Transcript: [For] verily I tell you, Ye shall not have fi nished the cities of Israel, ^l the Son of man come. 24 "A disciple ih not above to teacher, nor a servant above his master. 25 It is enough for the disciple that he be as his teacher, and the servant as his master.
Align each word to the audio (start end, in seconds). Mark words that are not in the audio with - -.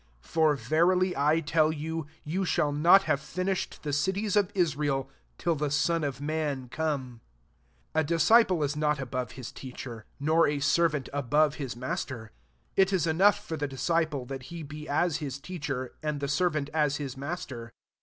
[For] 0.23 0.55
verily 0.55 1.15
I 1.15 1.41
tell 1.41 1.71
you, 1.71 2.07
Ye 2.23 2.43
shall 2.43 2.71
not 2.71 3.03
have 3.03 3.21
fi 3.21 3.43
nished 3.43 3.81
the 3.83 3.93
cities 3.93 4.35
of 4.35 4.49
Israel, 4.55 5.11
^l 5.37 5.57
the 5.59 5.69
Son 5.69 6.03
of 6.03 6.19
man 6.19 6.69
come. 6.69 7.21
24 7.91 8.01
"A 8.01 8.03
disciple 8.05 8.63
ih 8.63 8.75
not 8.77 8.99
above 8.99 9.35
to 9.35 9.53
teacher, 9.53 10.07
nor 10.19 10.47
a 10.47 10.59
servant 10.59 11.07
above 11.13 11.57
his 11.61 11.75
master. 11.75 12.31
25 12.77 12.77
It 12.77 12.93
is 12.93 13.05
enough 13.05 13.45
for 13.47 13.55
the 13.57 13.67
disciple 13.67 14.25
that 14.25 14.41
he 14.49 14.63
be 14.63 14.89
as 14.89 15.17
his 15.17 15.37
teacher, 15.37 15.93
and 16.01 16.19
the 16.19 16.27
servant 16.27 16.71
as 16.73 16.95
his 16.97 17.15
master. 17.15 17.71